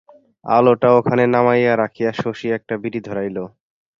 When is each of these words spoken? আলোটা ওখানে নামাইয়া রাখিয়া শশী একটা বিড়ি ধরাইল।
আলোটা 0.45 0.89
ওখানে 0.99 1.23
নামাইয়া 1.27 1.73
রাখিয়া 1.77 2.11
শশী 2.21 2.47
একটা 2.57 2.73
বিড়ি 2.83 2.99
ধরাইল। 3.07 3.37